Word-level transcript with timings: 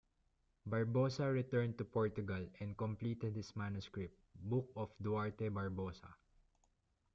Barbosa 0.67 1.31
returned 1.31 1.77
to 1.77 1.85
Portugal 1.85 2.49
and 2.59 2.75
completed 2.75 3.35
his 3.35 3.55
manuscript, 3.55 4.17
"Book 4.33 4.67
of 4.75 4.89
Duarte 4.99 5.47
Barbosa". 5.49 6.11